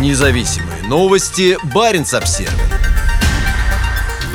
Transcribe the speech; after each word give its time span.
Независимые 0.00 0.82
новости. 0.82 1.56
Барин 1.72 2.04
обсерва 2.12 2.52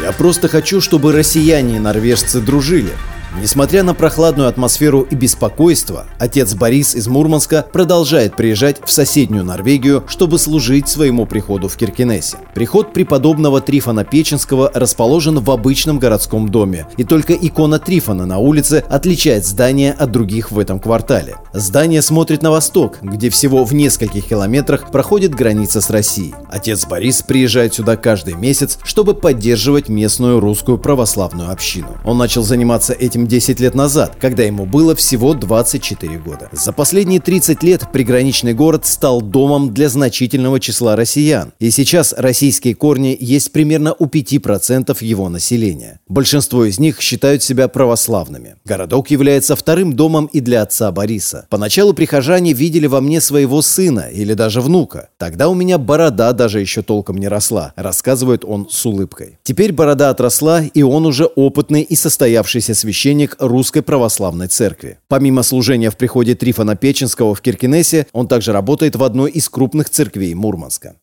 Я 0.02 0.14
просто 0.14 0.48
хочу, 0.48 0.80
чтобы 0.80 1.12
россияне 1.12 1.76
и 1.76 1.80
норвежцы 1.80 2.40
дружили. 2.40 2.94
Несмотря 3.38 3.84
на 3.84 3.94
прохладную 3.94 4.50
атмосферу 4.50 5.02
и 5.02 5.16
беспокойство, 5.16 6.06
отец 6.18 6.56
Борис 6.56 6.96
из 6.96 7.08
Мурманска 7.08 7.66
продолжает 7.72 8.36
приезжать 8.36 8.78
в 8.84 8.92
соседнюю 8.92 9.44
Норвегию, 9.44 10.04
чтобы 10.08 10.40
служить 10.40 10.90
своему 10.90 11.26
приходу 11.26 11.68
в 11.68 11.78
Киркинессе. 11.78 12.38
Приход 12.56 12.92
преподобного 12.92 13.62
Трифона 13.62 14.04
Печенского 14.04 14.72
расположен 14.74 15.40
в 15.40 15.52
обычном 15.52 16.00
городском 16.00 16.50
доме, 16.50 16.88
и 16.98 17.04
только 17.04 17.34
икона 17.34 17.80
Трифона 17.80 18.26
на 18.26 18.40
улице 18.40 18.84
отличает 18.90 19.46
здание 19.46 19.94
от 19.94 20.12
других 20.12 20.52
в 20.52 20.58
этом 20.58 20.80
квартале. 20.80 21.36
Здание 21.54 22.02
смотрит 22.02 22.42
на 22.42 22.52
восток, 22.52 22.98
где 23.02 23.30
всего 23.30 23.64
в 23.64 23.74
нескольких 23.74 24.26
километрах 24.26 24.92
проходит 24.92 25.36
граница 25.36 25.82
с 25.82 25.90
Россией. 25.90 26.34
Отец 26.50 26.86
Борис 26.86 27.22
приезжает 27.22 27.76
сюда 27.76 27.96
каждый 27.96 28.34
месяц, 28.34 28.80
чтобы 28.84 29.14
поддерживать 29.14 29.88
местную 29.88 30.40
русскую 30.40 30.78
православную 30.78 31.52
общину. 31.52 31.96
Он 32.04 32.18
начал 32.18 32.44
заниматься 32.44 32.94
этим 32.94 33.19
этим 33.20 33.28
10 33.28 33.60
лет 33.60 33.76
назад, 33.76 34.16
когда 34.20 34.44
ему 34.44 34.66
было 34.66 34.96
всего 34.96 35.34
24 35.34 36.18
года. 36.20 36.50
За 36.52 36.72
последние 36.72 37.20
30 37.20 37.64
лет 37.64 37.92
приграничный 37.92 38.54
город 38.54 38.86
стал 38.86 39.22
домом 39.22 39.74
для 39.74 39.90
значительного 39.90 40.60
числа 40.60 40.96
россиян, 40.96 41.52
и 41.60 41.70
сейчас 41.72 42.14
российские 42.18 42.76
корни 42.76 43.18
есть 43.20 43.52
примерно 43.52 43.94
у 43.98 44.06
5% 44.06 44.96
его 45.02 45.30
населения. 45.30 46.00
Большинство 46.08 46.66
из 46.66 46.80
них 46.80 47.02
считают 47.02 47.44
себя 47.44 47.68
православными. 47.68 48.56
Городок 48.66 49.12
является 49.12 49.56
вторым 49.56 49.94
домом 49.94 50.30
и 50.32 50.40
для 50.40 50.62
отца 50.62 50.92
Бориса. 50.92 51.48
Поначалу 51.50 51.94
прихожане 51.94 52.54
видели 52.54 52.88
во 52.88 53.02
мне 53.02 53.22
своего 53.22 53.62
сына 53.62 54.08
или 54.12 54.34
даже 54.34 54.62
внука. 54.62 55.10
Тогда 55.18 55.50
у 55.50 55.54
меня 55.54 55.78
борода 55.78 56.32
даже 56.32 56.62
еще 56.62 56.82
толком 56.82 57.18
не 57.18 57.28
росла, 57.28 57.74
рассказывает 57.76 58.46
он 58.46 58.68
с 58.70 58.86
улыбкой. 58.86 59.40
Теперь 59.44 59.74
борода 59.74 60.10
отросла, 60.10 60.64
и 60.64 60.84
он 60.84 61.06
уже 61.06 61.26
опытный 61.26 61.82
и 61.82 61.96
состоявшийся 61.96 62.74
священник 62.74 63.09
священник 63.10 63.36
Русской 63.40 63.82
Православной 63.82 64.48
Церкви. 64.48 65.00
Помимо 65.08 65.42
служения 65.42 65.90
в 65.90 65.98
приходе 65.98 66.36
Трифона 66.36 66.76
Печенского 66.76 67.34
в 67.34 67.42
Киркинессе, 67.42 68.06
он 68.12 68.28
также 68.28 68.52
работает 68.52 68.96
в 68.96 69.04
одной 69.04 69.32
из 69.32 69.50
крупных 69.50 69.90
церквей 69.90 70.36
Мурманска. 70.36 70.96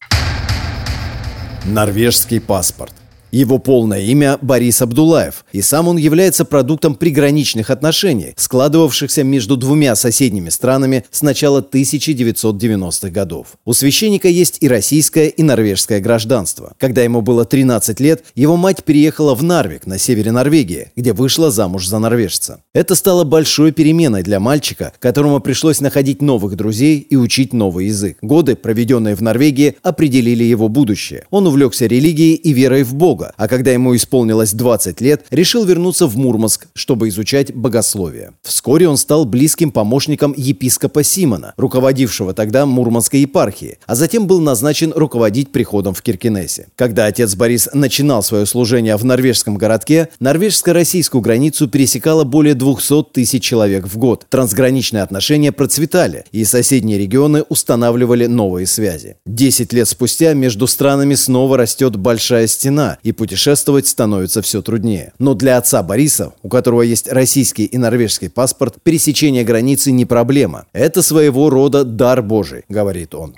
Норвежский 1.65 2.41
паспорт. 2.41 2.93
Его 3.37 3.59
полное 3.59 4.01
имя 4.01 4.39
Борис 4.41 4.81
Абдулаев, 4.81 5.45
и 5.53 5.61
сам 5.61 5.89
он 5.89 5.99
является 5.99 6.47
продуктом 6.47 6.95
приграничных 6.95 7.69
отношений, 7.69 8.33
складывавшихся 8.35 9.25
между 9.25 9.59
двумя 9.59 9.95
соседними 9.95 10.49
странами 10.49 11.05
с 11.11 11.21
начала 11.21 11.61
1990-х 11.61 13.11
годов. 13.11 13.49
У 13.67 13.75
священника 13.75 14.29
есть 14.29 14.57
и 14.63 14.69
российское, 14.69 15.29
и 15.29 15.43
норвежское 15.43 16.01
гражданство. 16.01 16.73
Когда 16.79 17.03
ему 17.03 17.21
было 17.21 17.45
13 17.45 18.01
лет, 18.01 18.25
его 18.35 18.57
мать 18.57 18.83
переехала 18.85 19.35
в 19.35 19.43
Нарвик 19.43 19.87
на 19.87 19.99
севере 19.99 20.33
Норвегии, 20.33 20.93
где 20.97 21.13
вышла 21.13 21.51
замуж 21.51 21.87
за 21.89 21.99
норвежца. 21.99 22.63
Это 22.73 22.95
стало 22.95 23.25
большой 23.25 23.71
переменой 23.71 24.23
для 24.23 24.41
мальчика, 24.41 24.95
которому 24.99 25.41
пришлось 25.41 25.83
находить 25.83 26.23
новых 26.23 26.57
друзей 26.57 27.01
и 27.01 27.17
учить 27.17 27.53
новый 27.53 27.89
язык. 27.89 28.17
Годы, 28.23 28.57
проведенные 28.57 29.15
в 29.15 29.21
Норвегии, 29.21 29.77
определили 29.83 30.43
его 30.43 30.71
будущее. 30.71 31.27
Он 31.29 31.47
увлекся 31.47 31.85
религией 31.85 32.37
и 32.37 32.55
верой 32.55 32.83
в 32.83 32.95
Бога, 32.95 33.26
Бога, 33.27 33.35
а 33.37 33.49
когда 33.49 33.73
ему 33.73 33.95
исполнилось 33.95 34.53
20 34.53 35.01
лет, 35.01 35.25
решил 35.31 35.65
вернуться 35.65 36.07
в 36.07 36.17
Мурманск, 36.17 36.67
чтобы 36.75 37.09
изучать 37.09 37.55
богословие. 37.55 38.33
Вскоре 38.43 38.89
он 38.89 38.97
стал 38.97 39.25
близким 39.25 39.71
помощником 39.71 40.35
епископа 40.37 41.03
Симона, 41.03 41.55
руководившего 41.57 42.35
тогда 42.35 42.67
Мурманской 42.67 43.21
епархией, 43.21 43.79
а 43.87 43.95
затем 43.95 44.27
был 44.27 44.41
назначен 44.41 44.93
руководить 44.95 45.53
приходом 45.53 45.95
в 45.95 46.03
Киркинессе. 46.03 46.69
Когда 46.77 47.07
отец 47.07 47.35
Борис 47.35 47.69
начинал 47.73 48.23
свое 48.23 48.47
служение 48.47 48.97
в 48.97 49.05
норвежском 49.05 49.57
городке, 49.57 50.09
норвежско-российскую 50.21 51.21
границу 51.21 51.69
пересекало 51.69 52.25
более 52.25 52.55
200 52.55 53.05
тысяч 53.13 53.43
человек 53.43 53.87
в 53.87 53.97
год. 53.99 54.27
Трансграничные 54.29 55.03
отношения 55.03 55.53
процветали, 55.53 56.25
и 56.33 56.45
соседние 56.45 56.99
регионы 56.99 57.43
устанавливали 57.43 58.27
новые 58.27 58.67
связи. 58.67 59.17
Десять 59.27 59.73
лет 59.73 59.89
спустя 59.89 60.35
между 60.35 60.67
странами 60.67 61.15
снова 61.15 61.57
растет 61.57 61.97
большая 61.97 62.47
стена, 62.47 62.99
и 63.07 63.13
путешествовать 63.13 63.87
становится 63.87 64.43
все 64.43 64.63
труднее. 64.63 65.13
Но 65.21 65.35
для 65.35 65.59
отца 65.59 65.81
Бориса, 65.85 66.33
у 66.43 66.49
которого 66.49 66.83
есть 66.83 67.07
российский 67.07 67.65
и 67.65 67.79
норвежский 67.79 68.29
паспорт, 68.29 68.83
пересечение 68.83 69.45
границы 69.45 69.93
не 69.93 70.05
проблема. 70.05 70.67
Это 70.73 71.03
своего 71.03 71.49
рода 71.49 71.85
дар 71.85 72.21
Божий, 72.21 72.65
говорит 72.69 73.15
он. 73.15 73.37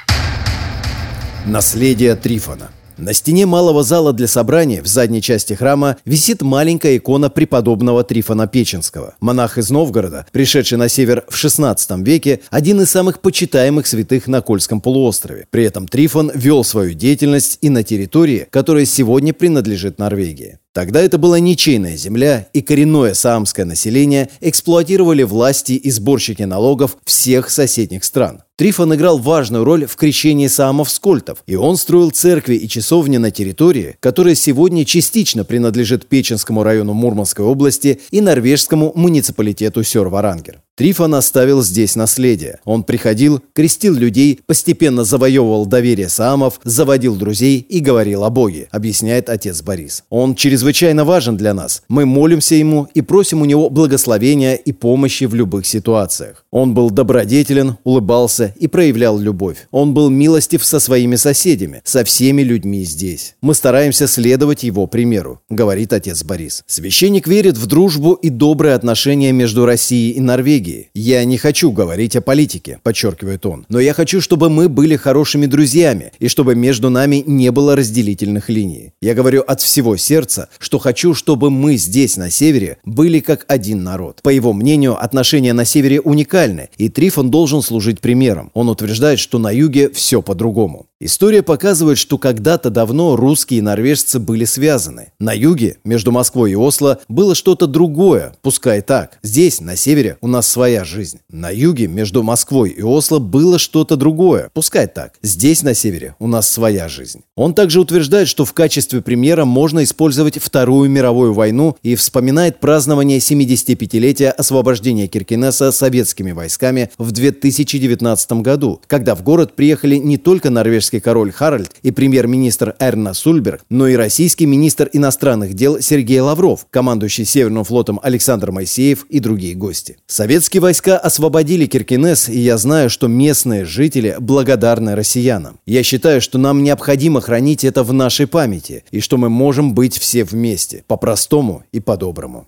Наследие 1.44 2.16
Трифона. 2.16 2.70
На 2.98 3.12
стене 3.12 3.46
малого 3.46 3.84
зала 3.84 4.12
для 4.12 4.26
собраний 4.26 4.80
в 4.80 4.88
задней 4.88 5.22
части 5.22 5.52
храма 5.52 5.98
висит 6.04 6.42
маленькая 6.42 6.96
икона 6.96 7.30
преподобного 7.30 8.02
Трифона 8.02 8.48
Печенского. 8.48 9.14
Монах 9.20 9.56
из 9.56 9.70
Новгорода, 9.70 10.26
пришедший 10.32 10.78
на 10.78 10.88
север 10.88 11.24
в 11.28 11.34
XVI 11.34 11.76
веке, 12.02 12.40
один 12.50 12.80
из 12.80 12.90
самых 12.90 13.20
почитаемых 13.20 13.86
святых 13.86 14.26
на 14.26 14.40
Кольском 14.40 14.80
полуострове. 14.80 15.46
При 15.50 15.62
этом 15.62 15.86
Трифон 15.86 16.32
вел 16.34 16.64
свою 16.64 16.92
деятельность 16.92 17.58
и 17.60 17.68
на 17.68 17.84
территории, 17.84 18.48
которая 18.50 18.84
сегодня 18.84 19.32
принадлежит 19.32 20.00
Норвегии. 20.00 20.58
Тогда 20.78 21.02
это 21.02 21.18
была 21.18 21.40
ничейная 21.40 21.96
земля, 21.96 22.46
и 22.52 22.62
коренное 22.62 23.12
саамское 23.12 23.66
население 23.66 24.28
эксплуатировали 24.40 25.24
власти 25.24 25.72
и 25.72 25.90
сборщики 25.90 26.44
налогов 26.44 26.98
всех 27.04 27.50
соседних 27.50 28.04
стран. 28.04 28.44
Трифон 28.54 28.94
играл 28.94 29.18
важную 29.18 29.64
роль 29.64 29.86
в 29.86 29.96
крещении 29.96 30.46
саамов-скольтов, 30.46 31.42
и 31.48 31.56
он 31.56 31.76
строил 31.76 32.12
церкви 32.12 32.54
и 32.54 32.68
часовни 32.68 33.16
на 33.16 33.32
территории, 33.32 33.96
которая 33.98 34.36
сегодня 34.36 34.84
частично 34.84 35.44
принадлежит 35.44 36.06
Печенскому 36.06 36.62
району 36.62 36.94
Мурманской 36.94 37.44
области 37.44 38.00
и 38.12 38.20
норвежскому 38.20 38.92
муниципалитету 38.94 39.80
Сёр-Варангер. 39.80 40.58
Трифон 40.78 41.16
оставил 41.16 41.60
здесь 41.64 41.96
наследие. 41.96 42.60
Он 42.64 42.84
приходил, 42.84 43.42
крестил 43.52 43.94
людей, 43.94 44.38
постепенно 44.46 45.02
завоевывал 45.02 45.66
доверие 45.66 46.08
саамов, 46.08 46.60
заводил 46.62 47.16
друзей 47.16 47.66
и 47.68 47.80
говорил 47.80 48.22
о 48.22 48.30
Боге, 48.30 48.68
объясняет 48.70 49.28
отец 49.28 49.60
Борис. 49.60 50.04
Он 50.08 50.36
чрезвычайно 50.36 51.04
важен 51.04 51.36
для 51.36 51.52
нас. 51.52 51.82
Мы 51.88 52.06
молимся 52.06 52.54
ему 52.54 52.86
и 52.94 53.00
просим 53.00 53.42
у 53.42 53.44
него 53.44 53.70
благословения 53.70 54.54
и 54.54 54.70
помощи 54.70 55.24
в 55.24 55.34
любых 55.34 55.66
ситуациях. 55.66 56.44
Он 56.52 56.74
был 56.74 56.90
добродетелен, 56.90 57.76
улыбался 57.82 58.54
и 58.60 58.68
проявлял 58.68 59.18
любовь. 59.18 59.66
Он 59.72 59.94
был 59.94 60.10
милостив 60.10 60.64
со 60.64 60.78
своими 60.78 61.16
соседями, 61.16 61.82
со 61.82 62.04
всеми 62.04 62.42
людьми 62.42 62.84
здесь. 62.84 63.34
Мы 63.40 63.54
стараемся 63.54 64.06
следовать 64.06 64.62
его 64.62 64.86
примеру, 64.86 65.40
говорит 65.50 65.92
отец 65.92 66.22
Борис. 66.22 66.62
Священник 66.68 67.26
верит 67.26 67.56
в 67.56 67.66
дружбу 67.66 68.12
и 68.12 68.28
добрые 68.28 68.74
отношения 68.76 69.32
между 69.32 69.66
Россией 69.66 70.12
и 70.12 70.20
Норвегией, 70.20 70.67
религии. 70.68 70.90
Я 70.94 71.24
не 71.24 71.38
хочу 71.38 71.70
говорить 71.70 72.16
о 72.16 72.20
политике, 72.20 72.78
подчеркивает 72.82 73.46
он. 73.46 73.66
Но 73.68 73.80
я 73.80 73.92
хочу, 73.92 74.20
чтобы 74.20 74.50
мы 74.50 74.68
были 74.68 74.96
хорошими 74.96 75.46
друзьями 75.46 76.12
и 76.18 76.28
чтобы 76.28 76.54
между 76.54 76.90
нами 76.90 77.22
не 77.26 77.50
было 77.50 77.76
разделительных 77.76 78.48
линий. 78.48 78.92
Я 79.00 79.14
говорю 79.14 79.42
от 79.42 79.60
всего 79.60 79.96
сердца, 79.96 80.48
что 80.58 80.78
хочу, 80.78 81.14
чтобы 81.14 81.50
мы 81.50 81.76
здесь, 81.76 82.16
на 82.16 82.30
севере, 82.30 82.78
были 82.84 83.20
как 83.20 83.44
один 83.48 83.82
народ. 83.82 84.20
По 84.22 84.30
его 84.30 84.52
мнению, 84.52 85.02
отношения 85.02 85.52
на 85.52 85.64
севере 85.64 86.00
уникальны, 86.00 86.68
и 86.78 86.88
Трифон 86.88 87.30
должен 87.30 87.62
служить 87.62 88.00
примером. 88.00 88.50
Он 88.54 88.68
утверждает, 88.68 89.18
что 89.18 89.38
на 89.38 89.50
юге 89.50 89.90
все 89.90 90.22
по-другому. 90.22 90.86
История 91.00 91.44
показывает, 91.44 91.96
что 91.96 92.18
когда-то 92.18 92.70
давно 92.70 93.14
русские 93.14 93.58
и 93.58 93.62
норвежцы 93.62 94.18
были 94.18 94.44
связаны. 94.44 95.12
На 95.20 95.32
юге, 95.32 95.76
между 95.84 96.10
Москвой 96.10 96.50
и 96.50 96.54
Осло, 96.56 96.98
было 97.06 97.36
что-то 97.36 97.68
другое, 97.68 98.34
пускай 98.42 98.82
так. 98.82 99.20
Здесь, 99.22 99.60
на 99.60 99.76
севере, 99.76 100.16
у 100.20 100.26
нас 100.26 100.48
своя 100.48 100.82
жизнь. 100.82 101.20
На 101.30 101.50
юге, 101.50 101.86
между 101.86 102.24
Москвой 102.24 102.70
и 102.70 102.82
Осло, 102.82 103.20
было 103.20 103.60
что-то 103.60 103.94
другое, 103.94 104.50
пускай 104.54 104.88
так. 104.88 105.12
Здесь, 105.22 105.62
на 105.62 105.72
севере, 105.72 106.16
у 106.18 106.26
нас 106.26 106.50
своя 106.50 106.88
жизнь. 106.88 107.20
Он 107.36 107.54
также 107.54 107.80
утверждает, 107.80 108.26
что 108.26 108.44
в 108.44 108.52
качестве 108.52 109.00
примера 109.00 109.44
можно 109.44 109.84
использовать 109.84 110.38
Вторую 110.42 110.90
мировую 110.90 111.32
войну 111.32 111.76
и 111.84 111.94
вспоминает 111.94 112.58
празднование 112.58 113.18
75-летия 113.18 114.30
освобождения 114.30 115.06
Киркинесса 115.06 115.70
советскими 115.70 116.32
войсками 116.32 116.90
в 116.98 117.12
2019 117.12 118.32
году, 118.42 118.80
когда 118.88 119.14
в 119.14 119.22
город 119.22 119.54
приехали 119.54 119.94
не 119.94 120.16
только 120.16 120.50
норвежские 120.50 120.87
норвежский 120.88 121.00
король 121.00 121.32
Харальд 121.32 121.72
и 121.82 121.90
премьер-министр 121.90 122.74
Эрна 122.78 123.14
Сульберг, 123.14 123.60
но 123.68 123.88
и 123.88 123.96
российский 123.96 124.46
министр 124.46 124.88
иностранных 124.92 125.54
дел 125.54 125.80
Сергей 125.80 126.20
Лавров, 126.20 126.66
командующий 126.70 127.24
Северным 127.24 127.64
флотом 127.64 128.00
Александр 128.02 128.52
Моисеев 128.52 129.04
и 129.10 129.20
другие 129.20 129.54
гости. 129.54 129.96
Советские 130.06 130.60
войска 130.60 130.98
освободили 130.98 131.66
Киркинес, 131.66 132.28
и 132.28 132.38
я 132.38 132.56
знаю, 132.56 132.88
что 132.90 133.06
местные 133.06 133.64
жители 133.64 134.16
благодарны 134.18 134.94
россиянам. 134.94 135.58
Я 135.66 135.82
считаю, 135.82 136.20
что 136.20 136.38
нам 136.38 136.62
необходимо 136.62 137.20
хранить 137.20 137.64
это 137.64 137.82
в 137.82 137.92
нашей 137.92 138.26
памяти, 138.26 138.84
и 138.90 139.00
что 139.00 139.18
мы 139.18 139.28
можем 139.28 139.74
быть 139.74 139.98
все 139.98 140.24
вместе, 140.24 140.84
по-простому 140.86 141.64
и 141.72 141.80
по-доброму. 141.80 142.46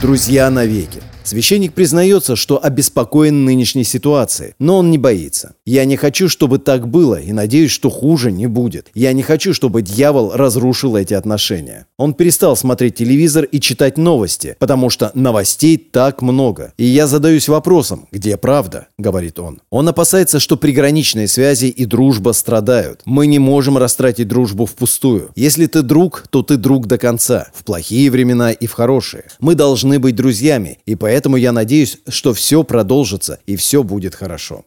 Друзья 0.00 0.50
навеки. 0.50 1.02
Священник 1.28 1.74
признается, 1.74 2.36
что 2.36 2.58
обеспокоен 2.64 3.44
нынешней 3.44 3.84
ситуацией, 3.84 4.54
но 4.58 4.78
он 4.78 4.90
не 4.90 4.96
боится. 4.96 5.52
«Я 5.66 5.84
не 5.84 5.96
хочу, 5.96 6.30
чтобы 6.30 6.58
так 6.58 6.88
было, 6.88 7.20
и 7.20 7.32
надеюсь, 7.32 7.70
что 7.70 7.90
хуже 7.90 8.32
не 8.32 8.46
будет. 8.46 8.88
Я 8.94 9.12
не 9.12 9.22
хочу, 9.22 9.52
чтобы 9.52 9.82
дьявол 9.82 10.32
разрушил 10.32 10.96
эти 10.96 11.12
отношения». 11.12 11.84
Он 11.98 12.14
перестал 12.14 12.56
смотреть 12.56 12.94
телевизор 12.94 13.44
и 13.44 13.60
читать 13.60 13.98
новости, 13.98 14.56
потому 14.58 14.88
что 14.88 15.10
новостей 15.12 15.76
так 15.76 16.22
много. 16.22 16.72
И 16.78 16.86
я 16.86 17.06
задаюсь 17.06 17.46
вопросом, 17.46 18.08
где 18.10 18.38
правда, 18.38 18.86
говорит 18.96 19.38
он. 19.38 19.60
Он 19.68 19.86
опасается, 19.86 20.40
что 20.40 20.56
приграничные 20.56 21.28
связи 21.28 21.66
и 21.66 21.84
дружба 21.84 22.32
страдают. 22.32 23.02
Мы 23.04 23.26
не 23.26 23.38
можем 23.38 23.76
растратить 23.76 24.28
дружбу 24.28 24.64
впустую. 24.64 25.30
Если 25.36 25.66
ты 25.66 25.82
друг, 25.82 26.24
то 26.30 26.42
ты 26.42 26.56
друг 26.56 26.86
до 26.86 26.96
конца, 26.96 27.48
в 27.52 27.64
плохие 27.64 28.10
времена 28.10 28.50
и 28.52 28.66
в 28.66 28.72
хорошие. 28.72 29.24
Мы 29.40 29.54
должны 29.54 29.98
быть 29.98 30.16
друзьями, 30.16 30.78
и 30.86 30.94
поэтому 30.94 31.17
я 31.38 31.52
надеюсь, 31.52 31.98
что 32.08 32.32
все 32.32 32.62
продолжится 32.64 33.40
и 33.46 33.56
все 33.56 33.82
будет 33.82 34.14
хорошо. 34.14 34.64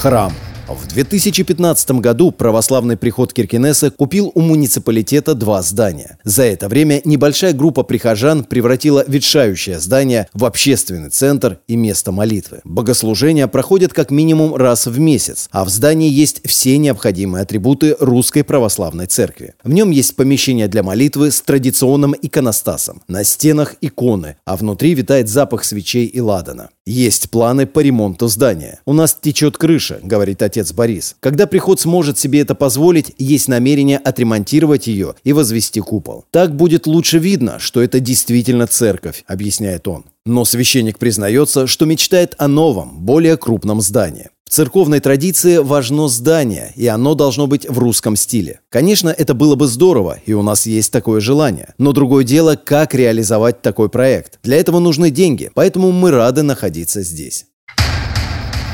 Храм– 0.00 0.32
в 0.68 0.86
2015 0.86 1.90
году 1.92 2.30
православный 2.30 2.96
приход 2.96 3.32
Киркинесса 3.32 3.90
купил 3.90 4.30
у 4.34 4.40
муниципалитета 4.40 5.34
два 5.34 5.62
здания. 5.62 6.18
За 6.24 6.42
это 6.42 6.68
время 6.68 7.00
небольшая 7.04 7.54
группа 7.54 7.82
прихожан 7.82 8.44
превратила 8.44 9.02
ветшающее 9.06 9.78
здание 9.78 10.28
в 10.34 10.44
общественный 10.44 11.08
центр 11.08 11.60
и 11.68 11.76
место 11.76 12.12
молитвы. 12.12 12.60
Богослужения 12.64 13.46
проходят 13.46 13.92
как 13.94 14.10
минимум 14.10 14.54
раз 14.54 14.86
в 14.86 14.98
месяц, 14.98 15.48
а 15.52 15.64
в 15.64 15.70
здании 15.70 16.10
есть 16.10 16.42
все 16.44 16.76
необходимые 16.76 17.42
атрибуты 17.42 17.96
русской 17.98 18.44
православной 18.44 19.06
церкви. 19.06 19.54
В 19.64 19.70
нем 19.70 19.90
есть 19.90 20.16
помещение 20.16 20.68
для 20.68 20.82
молитвы 20.82 21.30
с 21.30 21.40
традиционным 21.40 22.14
иконостасом. 22.20 23.02
На 23.08 23.24
стенах 23.24 23.76
иконы, 23.80 24.36
а 24.44 24.56
внутри 24.56 24.94
витает 24.94 25.28
запах 25.28 25.64
свечей 25.64 26.06
и 26.06 26.20
ладана. 26.20 26.68
Есть 26.84 27.28
планы 27.30 27.66
по 27.66 27.80
ремонту 27.80 28.28
здания. 28.28 28.80
У 28.86 28.94
нас 28.94 29.16
течет 29.20 29.58
крыша, 29.58 30.00
говорит 30.02 30.40
отец 30.42 30.57
Борис. 30.72 31.16
Когда 31.20 31.46
приход 31.46 31.80
сможет 31.80 32.18
себе 32.18 32.40
это 32.40 32.54
позволить, 32.54 33.12
есть 33.18 33.48
намерение 33.48 33.98
отремонтировать 33.98 34.86
ее 34.86 35.14
и 35.24 35.32
возвести 35.32 35.80
купол. 35.80 36.24
Так 36.30 36.54
будет 36.54 36.86
лучше 36.86 37.18
видно, 37.18 37.58
что 37.58 37.80
это 37.80 38.00
действительно 38.00 38.66
церковь, 38.66 39.24
объясняет 39.26 39.88
он. 39.88 40.04
Но 40.26 40.44
священник 40.44 40.98
признается, 40.98 41.66
что 41.66 41.86
мечтает 41.86 42.34
о 42.38 42.48
новом, 42.48 42.98
более 43.00 43.36
крупном 43.36 43.80
здании. 43.80 44.28
В 44.48 44.50
церковной 44.50 45.00
традиции 45.00 45.58
важно 45.58 46.08
здание, 46.08 46.72
и 46.74 46.86
оно 46.86 47.14
должно 47.14 47.46
быть 47.46 47.68
в 47.68 47.78
русском 47.78 48.16
стиле. 48.16 48.60
Конечно, 48.70 49.10
это 49.10 49.34
было 49.34 49.56
бы 49.56 49.66
здорово, 49.66 50.20
и 50.24 50.32
у 50.32 50.40
нас 50.40 50.64
есть 50.64 50.90
такое 50.90 51.20
желание. 51.20 51.74
Но 51.76 51.92
другое 51.92 52.24
дело, 52.24 52.56
как 52.56 52.94
реализовать 52.94 53.60
такой 53.60 53.90
проект. 53.90 54.38
Для 54.42 54.56
этого 54.56 54.78
нужны 54.78 55.10
деньги, 55.10 55.50
поэтому 55.52 55.92
мы 55.92 56.10
рады 56.10 56.42
находиться 56.42 57.02
здесь. 57.02 57.44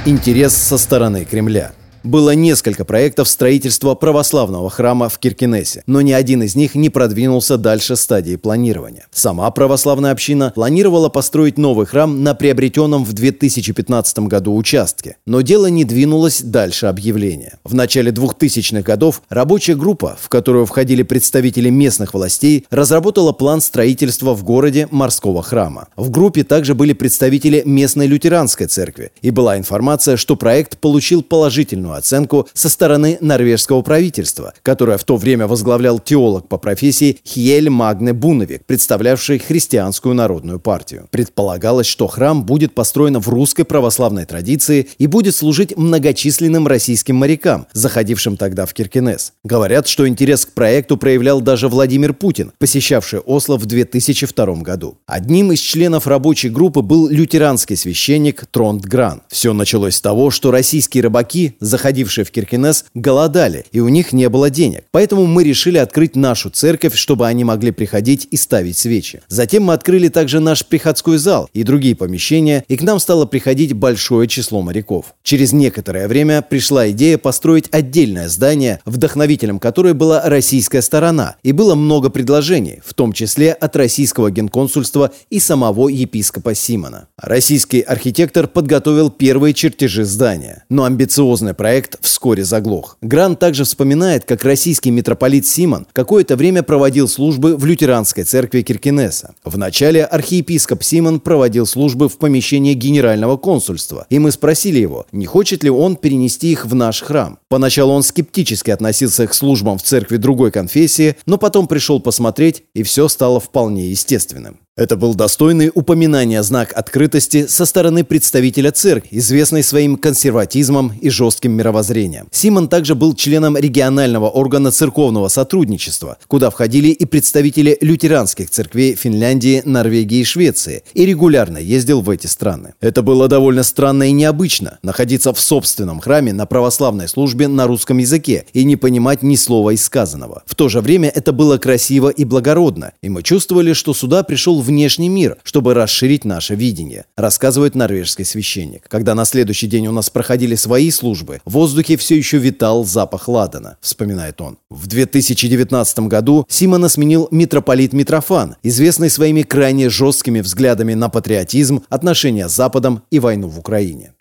Интерес 0.07 0.55
со 0.55 0.77
стороны 0.77 1.25
Кремля– 1.25 1.73
было 2.05 2.35
несколько 2.35 2.85
проектов 2.85 3.29
строительства 3.29 3.95
православного 3.95 4.71
храма 4.71 5.09
в 5.09 5.19
Киркинессе, 5.19 5.83
но 5.87 6.03
ни 6.03 6.13
один 6.13 6.43
из 6.43 6.55
них 6.55 6.75
не 6.75 6.91
продвинулся 6.91 7.57
дальше 7.57 7.97
стадии 7.97 8.37
планирования. 8.37 9.07
Сама 9.11 9.51
православная 9.51 10.13
община 10.13 10.53
планировала 10.55 11.09
построить 11.09 11.59
новый 11.59 11.87
храм 11.87 12.23
на 12.23 12.35
приобретенном 12.35 13.05
в 13.05 13.13
2015 13.15 14.19
году 14.21 14.55
участке, 14.55 15.17
но 15.27 15.41
дело 15.41 15.67
не 15.67 15.85
двинулось 15.85 16.43
дальше 16.43 16.87
объявления. 16.87 17.59
В 17.65 17.75
начале 17.75 18.11
2000-х 18.11 18.83
годов 18.83 19.23
рабочая 19.31 19.75
группа, 19.75 20.17
в 20.21 20.29
которую 20.29 20.67
входили 20.67 21.03
представители 21.03 21.71
местных 21.71 22.13
властей, 22.15 22.67
разработала 22.71 23.33
план 23.33 23.61
строительства 23.61 24.35
в 24.35 24.45
городе 24.45 24.89
морского 24.91 25.43
храма. 25.43 25.89
В 25.97 26.11
группе 26.11 26.45
также 26.45 26.75
были 26.75 26.93
представители 26.93 27.63
местной 27.65 28.07
лютеранской 28.07 28.67
церкви, 28.67 29.13
и 29.23 29.31
была 29.31 29.57
информация, 29.57 30.17
что 30.19 30.37
проект 30.37 30.79
получил 30.79 31.23
положительную 31.23 31.94
оценку 31.97 32.49
со 32.55 32.69
стороны 32.69 33.19
норвежского 33.21 33.83
правительства, 33.83 34.55
которое 34.63 34.99
в 34.99 35.05
то 35.05 35.17
время 35.17 35.47
возглавлял 35.47 35.99
теолог 35.99 36.49
по 36.49 36.59
профессии 36.59 37.19
Хьель 37.25 37.71
Магне 37.71 38.13
Буновик, 38.13 38.65
представлявший 38.67 39.39
христианскую 39.39 40.15
народную 40.15 40.61
партию. 40.61 41.09
Предполагалось, 41.11 41.87
что 41.87 42.07
храм 42.07 42.45
будет 42.45 42.75
построен 42.75 43.19
в 43.19 43.29
русской 43.29 43.65
православной 43.65 44.25
традиции 44.25 44.89
и 44.99 45.07
будет 45.07 45.35
служить 45.35 45.77
многочисленным 45.77 46.67
российским 46.67 47.17
морякам, 47.17 47.67
заходившим 47.73 48.37
тогда 48.37 48.67
в 48.67 48.75
Киркинес. 48.75 49.33
Говорят, 49.45 49.89
что 49.89 50.07
интерес 50.07 50.47
к 50.47 50.53
проекту 50.53 50.97
проявлял 50.97 51.41
даже 51.41 51.69
Владимир 51.69 52.15
Путин, 52.15 52.53
посещавший 52.59 53.21
Осло 53.21 53.57
в 53.57 53.67
2002 53.67 54.47
году. 54.57 54.99
Одним 55.07 55.53
из 55.53 55.61
членов 55.61 56.07
рабочей 56.07 56.49
группы 56.49 56.83
был 56.83 57.09
лютеранский 57.09 57.77
священник 57.77 58.47
Тронт 58.47 58.85
Гран. 58.85 59.23
Все 59.29 59.53
началось 59.53 59.97
с 59.97 60.01
того, 60.01 60.31
что 60.31 60.51
российские 60.51 61.03
рыбаки, 61.03 61.57
заходили 61.61 61.84
заходившие 61.85 62.25
в 62.25 62.31
Киркинес, 62.31 62.87
голодали, 62.95 63.67
и 63.71 63.81
у 63.81 63.89
них 63.89 64.15
не 64.15 64.31
было 64.31 64.49
денег. 64.49 64.85
Поэтому 64.91 65.27
мы 65.27 65.45
решили 65.45 65.77
открыть 65.77 66.17
нашу 66.17 66.49
церковь, 66.49 66.95
чтобы 66.95 67.27
они 67.27 67.45
могли 67.45 67.73
приходить 67.73 68.27
и 68.31 68.39
ставить 68.39 68.79
свечи. 68.79 69.21
Затем 69.29 69.65
мы 69.65 69.75
открыли 69.75 70.09
также 70.09 70.41
наш 70.41 70.65
приходской 70.65 71.19
зал 71.19 71.51
и 71.53 71.63
другие 71.63 71.95
помещения, 71.95 72.65
и 72.69 72.79
к 72.79 72.83
нам 72.83 72.99
стало 72.99 73.27
приходить 73.27 73.75
большое 73.75 74.27
число 74.29 74.63
моряков. 74.63 75.15
Через 75.23 75.53
некоторое 75.53 76.09
время 76.09 76.41
пришла 76.41 76.91
идея 76.91 77.19
построить 77.19 77.69
отдельное 77.71 78.31
здание, 78.31 78.81
вдохновителем 78.87 79.59
которой 79.59 79.93
была 79.93 80.23
российская 80.25 80.81
сторона, 80.81 81.37
и 81.43 81.53
было 81.53 81.75
много 81.75 82.09
предложений, 82.09 82.81
в 82.83 82.95
том 82.95 83.13
числе 83.13 83.53
от 83.53 83.77
российского 83.77 84.31
генконсульства 84.31 85.13
и 85.29 85.39
самого 85.39 85.89
епископа 85.91 86.55
Симона. 86.55 87.09
Российский 87.19 87.83
архитектор 87.83 88.49
подготовил 88.49 89.11
первые 89.11 89.53
чертежи 89.53 90.05
здания, 90.05 90.65
но 90.71 90.85
амбициозный 90.85 91.53
проект 91.53 91.74
проект 91.75 91.97
вскоре 92.03 92.45
заглох. 92.45 92.97
Грант 93.03 93.41
также 93.41 93.65
вспоминает, 93.65 94.25
как 94.25 94.45
российский 94.45 94.93
митрополит 94.93 95.45
Симон 95.45 95.89
какое-то 95.93 96.37
время 96.37 96.63
проводил 96.63 97.09
службы 97.09 97.57
в 97.57 97.65
лютеранской 97.65 98.23
церкви 98.23 98.63
Киркинеса. 98.63 99.35
Вначале 99.43 100.05
архиепископ 100.05 100.85
Симон 100.85 101.19
проводил 101.19 101.67
службы 101.67 102.09
в 102.09 102.17
помещении 102.19 102.75
генерального 102.75 103.37
консульства, 103.37 104.07
и 104.09 104.21
мы 104.21 104.31
спросили 104.31 104.79
его, 104.79 105.07
не 105.11 105.27
хочет 105.27 105.65
ли 105.65 105.71
он 105.71 105.97
перенести 105.97 106.53
их 106.53 106.65
в 106.65 106.77
наш 106.77 107.03
храм. 107.03 107.39
Поначалу 107.49 107.93
он 107.93 108.05
скептически 108.05 108.71
относился 108.71 109.27
к 109.27 109.35
службам 109.35 109.79
в 109.79 109.83
церкви 109.83 110.17
другой 110.17 110.53
конфессии, 110.53 111.17
но 111.27 111.39
потом 111.39 111.67
пришел 111.67 111.99
посмотреть, 111.99 112.63
и 112.75 112.85
все 112.85 113.09
стало 113.09 113.41
вполне 113.41 113.91
естественным. 113.91 114.61
Это 114.77 114.97
был 114.97 115.15
достойный 115.15 115.71
упоминания 115.73 116.43
знак 116.43 116.73
открытости 116.75 117.47
со 117.47 117.65
стороны 117.65 118.03
представителя 118.03 118.73
церкви, 118.73 119.19
известный 119.19 119.63
своим 119.63 119.97
консерватизмом 119.97 120.93
и 121.01 121.11
жестким 121.11 121.53
мировоззрением. 121.53 122.27
Симон 122.33 122.67
также 122.67 122.97
был 122.97 123.15
членом 123.15 123.57
регионального 123.57 124.29
органа 124.29 124.73
церковного 124.73 125.29
сотрудничества, 125.29 126.19
куда 126.27 126.51
входили 126.51 126.89
и 126.89 127.05
представители 127.05 127.79
лютеранских 127.81 128.51
церквей 128.51 128.97
Финляндии, 128.97 129.63
Норвегии 129.65 130.19
и 130.19 130.25
Швеции, 130.25 130.83
и 130.93 131.07
регулярно 131.07 131.59
ездил 131.59 132.01
в 132.01 132.11
эти 132.11 132.27
страны. 132.27 132.75
Это 132.81 133.03
было 133.03 133.29
довольно 133.29 133.63
странно 133.63 134.09
и 134.09 134.13
необычно– 134.13 134.79
находиться 134.83 135.33
в 135.33 135.39
собственном 135.39 136.01
храме 136.01 136.33
на 136.33 136.47
православной 136.47 137.07
службе 137.07 137.47
на 137.47 137.69
русском 137.69 137.99
языке 137.99 138.47
и 138.53 138.65
не 138.65 138.75
понимать 138.75 139.23
ни 139.23 139.37
слова 139.37 139.71
из 139.71 139.85
сказанного. 139.85 140.43
В 140.47 140.57
то 140.57 140.69
же 140.69 140.81
время 140.81 141.13
это 141.15 141.33
было 141.33 141.59
красиво 141.59 142.09
и 142.09 142.25
благородно, 142.25 142.91
и 143.03 143.09
мы 143.09 143.23
чувствовали, 143.23 143.73
что 143.73 143.95
сюда 143.95 144.25
пришел 144.25 144.64
внешний 144.65 145.09
мир, 145.09 145.37
чтобы 145.45 145.75
расширить 145.75 146.25
наше 146.25 146.55
видение, 146.55 147.05
рассказывает 147.17 147.75
норвежский 147.75 148.25
священник. 148.25 148.89
Когда 148.89 149.15
на 149.15 149.25
следующий 149.25 149.67
день 149.67 149.87
у 149.87 149.93
нас 149.93 150.11
проходили 150.11 150.57
свои 150.57 150.91
службы, 150.91 151.41
в 151.45 151.53
воздухе 151.53 151.97
все 151.97 152.17
еще 152.17 152.39
витал 152.39 152.85
запах 152.85 153.29
ладана, 153.29 153.77
вспоминает 153.81 154.41
он. 154.41 154.59
В 154.71 154.87
2019 154.87 155.99
году 156.01 156.47
Симона 156.49 156.89
сменил 156.89 157.29
митрополит 157.31 157.93
Митрофан, 157.93 158.57
известный 158.63 159.11
своими 159.11 159.43
крайне 159.43 159.89
жесткими 159.89 160.41
взглядами 160.41 160.95
на 160.95 161.09
патриотизм, 161.09 161.83
отношения 161.89 162.49
с 162.49 162.55
Западом 162.55 163.03
и 163.11 163.19
войну 163.21 163.49
в 163.49 163.59
Украине. 163.59 164.13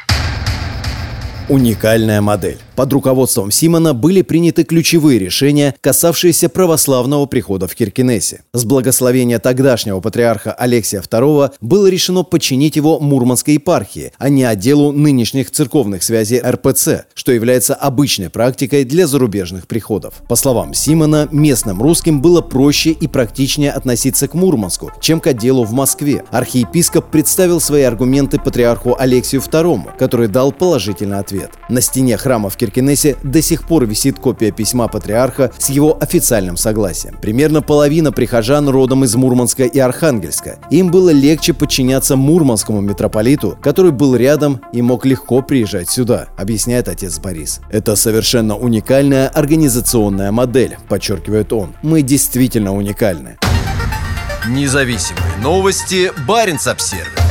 Уникальная 1.50 2.22
модель. 2.22 2.58
Под 2.76 2.92
руководством 2.92 3.52
Симона 3.52 3.94
были 3.94 4.24
приняты 4.24 4.64
ключевые 4.64 5.20
решения, 5.20 5.76
касавшиеся 5.80 6.50
православного 6.50 7.28
прихода 7.28 7.68
в 7.68 7.76
Киркинессе. 7.76 8.42
С 8.52 8.66
благословения 8.66 9.38
тогдашнего 9.38 10.00
патриарха 10.00 10.54
Алексия 10.54 11.02
II 11.02 11.52
было 11.62 11.88
решено 11.88 12.24
подчинить 12.24 12.76
его 12.76 13.00
Мурманской 13.00 13.56
епархии, 13.56 14.12
а 14.18 14.30
не 14.30 14.44
отделу 14.44 14.92
нынешних 14.92 15.52
церковных 15.52 16.02
связей 16.02 16.40
РПЦ, 16.40 17.06
что 17.14 17.32
является 17.32 17.76
обычной 17.76 18.32
практикой 18.32 18.86
для 18.86 19.06
зарубежных 19.06 19.68
приходов. 19.68 20.16
По 20.28 20.36
словам 20.36 20.74
Симона, 20.74 21.28
местным 21.32 21.80
русским 21.80 22.22
было 22.22 22.42
проще 22.42 22.90
и 22.90 23.08
практичнее 23.08 23.72
относиться 23.72 24.28
к 24.28 24.34
Мурманску, 24.34 24.92
чем 25.00 25.20
к 25.20 25.28
отделу 25.28 25.64
в 25.64 25.74
Москве. 25.74 26.24
Архиепископ 26.32 27.12
представил 27.12 27.62
свои 27.62 27.84
аргументы 27.84 28.40
патриарху 28.40 28.96
Алексию 28.98 29.42
II, 29.42 29.96
который 30.00 30.28
дал 30.28 30.52
положительный 30.52 31.20
ответ. 31.20 31.52
На 31.70 31.80
стене 31.80 32.18
храма 32.18 32.50
в 32.50 32.58
Киркинессе 32.64 33.18
до 33.24 33.42
сих 33.42 33.64
пор 33.64 33.86
висит 33.86 34.20
копия 34.20 34.52
письма 34.52 34.88
патриарха 34.88 35.52
с 35.58 35.70
его 35.70 35.98
официальным 36.00 36.56
согласием. 36.56 37.18
Примерно 37.22 37.62
половина 37.62 38.14
прихожан 38.14 38.70
родом 38.70 39.04
из 39.04 39.14
Мурманска 39.16 39.66
и 39.66 39.80
Архангельска. 39.80 40.60
Им 40.70 40.90
было 40.90 41.10
легче 41.10 41.54
подчиняться 41.54 42.16
мурманскому 42.16 42.80
митрополиту, 42.80 43.58
который 43.62 43.92
был 43.92 44.16
рядом 44.16 44.62
и 44.72 44.82
мог 44.82 45.06
легко 45.06 45.42
приезжать 45.42 45.90
сюда, 45.90 46.30
объясняет 46.38 46.88
отец 46.88 47.20
Борис. 47.20 47.60
Это 47.70 47.98
совершенно 47.98 48.56
уникальная 48.56 49.28
организационная 49.28 50.32
модель, 50.32 50.78
подчеркивает 50.88 51.52
он. 51.52 51.74
Мы 51.82 52.02
действительно 52.02 52.74
уникальны. 52.74 53.38
Независимые 54.48 55.36
новости. 55.42 56.14
Барин 56.26 56.60
обсервис 56.66 57.23